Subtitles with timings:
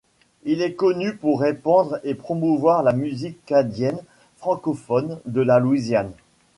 [0.45, 4.01] Il est connu pour répandre et promouvoir la musique cadienne
[4.37, 6.11] francophone de la Louisiane.